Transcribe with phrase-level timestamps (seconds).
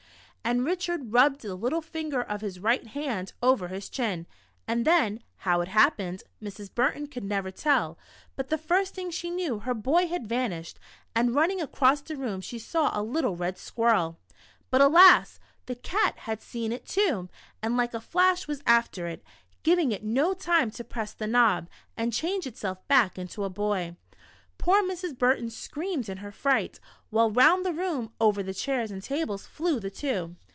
[0.43, 4.25] And Richard rubbed the little fin^rer of his rio^ht hand over his chin,
[4.67, 6.73] and then, how it happened }^lrs.
[6.73, 7.99] Burton could never tell,
[8.35, 10.79] but the first thing she knew, her boy had vanished,
[11.15, 14.17] and running across the room she saw a little red squirrel!
[14.71, 15.39] But alas!
[15.67, 17.29] the cat had seen it, too,
[17.61, 19.23] and like a flash was after it,
[19.61, 23.95] giving it no time to press the knob, and change itself back into a boy.
[24.57, 25.17] Poor Mrs.
[25.17, 26.79] Burton screamed in her fright,
[27.09, 30.35] while round the room, over chairs and tables, flew the two